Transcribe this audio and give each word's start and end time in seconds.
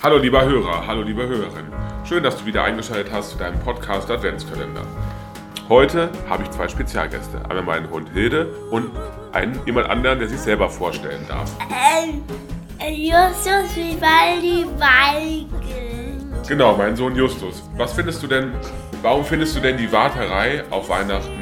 Hallo 0.00 0.16
lieber 0.16 0.44
Hörer, 0.44 0.86
hallo 0.86 1.02
liebe 1.02 1.26
Hörerin. 1.26 1.72
Schön, 2.04 2.22
dass 2.22 2.36
du 2.38 2.46
wieder 2.46 2.62
eingeschaltet 2.62 3.12
hast 3.12 3.30
zu 3.30 3.38
deinem 3.38 3.58
Podcast 3.58 4.08
Adventskalender. 4.08 4.82
Heute 5.68 6.08
habe 6.28 6.44
ich 6.44 6.50
zwei 6.50 6.68
Spezialgäste. 6.68 7.38
Einmal 7.48 7.62
meinen 7.64 7.90
Hund 7.90 8.08
Hilde 8.10 8.46
und 8.70 8.92
einen 9.32 9.58
jemand 9.66 9.90
anderen, 9.90 10.20
der 10.20 10.28
sich 10.28 10.38
selber 10.38 10.70
vorstellen 10.70 11.26
darf. 11.28 11.50
Ähm, 11.98 12.22
Justus 12.94 13.74
Vivaldi 13.74 14.66
Weigel. 14.78 16.16
Genau, 16.46 16.76
mein 16.76 16.94
Sohn 16.94 17.16
Justus. 17.16 17.68
Was 17.76 17.94
findest 17.94 18.22
du 18.22 18.28
denn, 18.28 18.52
warum 19.02 19.24
findest 19.24 19.56
du 19.56 19.60
denn 19.60 19.76
die 19.76 19.90
Warterei 19.90 20.62
auf 20.70 20.88
Weihnachten? 20.88 21.37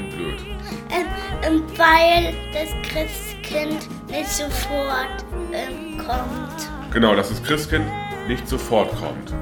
Ähm, 0.91 1.07
ähm, 1.43 1.63
weil 1.77 2.35
das 2.53 2.71
Christkind 2.89 3.89
nicht 4.09 4.29
sofort 4.29 5.25
ähm, 5.53 5.99
kommt. 5.99 6.93
Genau, 6.93 7.15
dass 7.15 7.29
das 7.29 7.43
Christkind 7.43 7.87
nicht 8.29 8.49
sofort 8.49 8.91
kommt. 8.97 9.33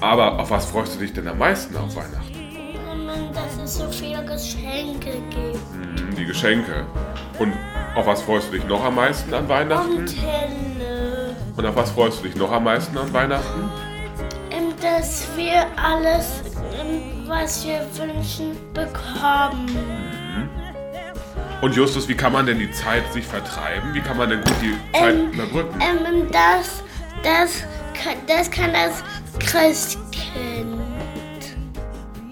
Aber 0.00 0.38
auf 0.38 0.50
was 0.50 0.66
freust 0.66 0.96
du 0.96 1.00
dich 1.00 1.12
denn 1.12 1.28
am 1.28 1.38
meisten 1.38 1.76
auf 1.76 1.94
Weihnachten? 1.94 2.30
Dass 3.34 3.62
es 3.62 3.76
so 3.78 3.88
viele 3.90 4.24
Geschenke 4.24 5.12
gibt. 5.30 5.58
Hm, 5.72 6.14
die 6.16 6.24
Geschenke. 6.24 6.86
Und 7.38 7.52
auf 7.94 8.06
was 8.06 8.22
freust 8.22 8.48
du 8.48 8.52
dich 8.52 8.64
noch 8.64 8.84
am 8.84 8.94
meisten 8.96 9.32
an 9.34 9.48
Weihnachten? 9.48 9.96
Und 9.96 10.16
Helle. 10.16 11.36
Und 11.56 11.66
auf 11.66 11.76
was 11.76 11.90
freust 11.90 12.20
du 12.20 12.28
dich 12.28 12.36
noch 12.36 12.50
am 12.50 12.64
meisten 12.64 12.96
an 12.96 13.12
Weihnachten? 13.12 13.70
Ähm, 14.50 14.72
dass 14.80 15.26
wir 15.36 15.66
alles, 15.76 16.42
ähm, 16.80 17.28
was 17.28 17.64
wir 17.66 17.80
wünschen, 17.96 18.56
bekommen. 18.72 20.09
Und 21.60 21.76
Justus, 21.76 22.08
wie 22.08 22.14
kann 22.14 22.32
man 22.32 22.46
denn 22.46 22.58
die 22.58 22.70
Zeit 22.70 23.12
sich 23.12 23.26
vertreiben? 23.26 23.92
Wie 23.92 24.00
kann 24.00 24.16
man 24.16 24.30
denn 24.30 24.40
gut 24.42 24.54
die 24.62 24.74
Zeit 24.98 25.14
Ähm, 25.14 25.30
überbrücken? 25.32 25.78
Ähm, 25.80 26.26
das, 26.32 26.82
das, 27.22 27.64
kann, 28.02 28.14
das 28.26 28.50
kann 28.50 28.72
das 28.72 29.02
Christkind. 29.38 30.80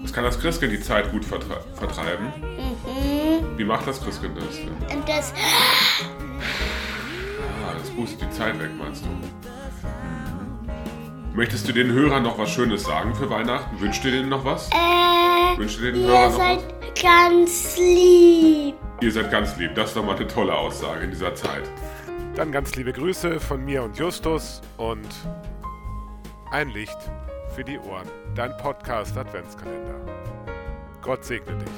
Das 0.01 0.13
kann 0.13 0.23
das 0.23 0.39
Christkind 0.39 0.73
die 0.73 0.81
Zeit 0.81 1.11
gut 1.11 1.23
vertre 1.23 1.61
vertreiben. 1.75 2.33
Mhm. 2.41 3.57
Wie 3.57 3.63
macht 3.63 3.85
das 3.87 4.03
Christkind 4.03 4.35
das 4.37 4.55
denn? 4.55 5.03
Das, 5.05 5.33
Ah, 7.67 7.73
das 7.77 7.89
pustet 7.91 8.21
die 8.23 8.29
Zeit 8.31 8.59
weg, 8.59 8.69
meinst 8.79 9.03
du? 9.05 9.09
Möchtest 11.33 11.67
du 11.67 11.73
den 11.73 11.91
Hörern 11.91 12.23
noch 12.23 12.37
was 12.37 12.49
Schönes 12.49 12.83
sagen 12.83 13.13
für 13.15 13.29
Weihnachten? 13.29 13.79
Wünschst 13.79 14.03
du 14.03 14.11
denen 14.11 14.29
noch 14.29 14.43
was? 14.43 14.69
äh, 14.71 15.57
Wünschst 15.57 15.79
du 15.79 15.83
den 15.91 15.95
Hörern 15.95 16.23
ihr 16.23 16.29
noch 16.29 16.37
seid 16.37 17.01
ganz 17.01 17.77
lieb. 17.77 18.75
Ihr 19.01 19.11
seid 19.11 19.31
ganz 19.31 19.55
lieb. 19.57 19.75
Das 19.75 19.89
ist 19.89 19.97
doch 19.97 20.03
mal 20.03 20.15
eine 20.15 20.27
tolle 20.27 20.53
Aussage 20.53 21.03
in 21.05 21.11
dieser 21.11 21.33
Zeit. 21.35 21.63
Dann 22.35 22.51
ganz 22.51 22.75
liebe 22.75 22.91
Grüße 22.93 23.39
von 23.39 23.63
mir 23.63 23.83
und 23.83 23.97
Justus 23.97 24.61
und 24.77 25.07
ein 26.51 26.69
Licht 26.69 26.97
für 27.55 27.63
die 27.63 27.77
Ohren. 27.79 28.07
Dein 28.35 28.55
Podcast 28.57 29.17
Adventskalender. 29.17 29.95
Gott 31.01 31.23
segne 31.23 31.55
dich. 31.57 31.69